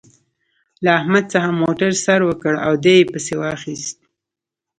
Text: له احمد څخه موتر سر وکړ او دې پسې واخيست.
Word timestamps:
له 0.83 0.89
احمد 0.99 1.23
څخه 1.33 1.49
موتر 1.59 1.91
سر 2.03 2.19
وکړ 2.29 2.53
او 2.65 2.71
دې 2.85 2.97
پسې 3.11 3.33
واخيست. 3.41 3.97